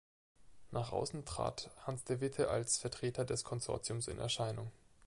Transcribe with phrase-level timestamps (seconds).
[0.71, 4.71] Nach außen trat Hans de Witte als Vertreter des Konsortiums in Erscheinung.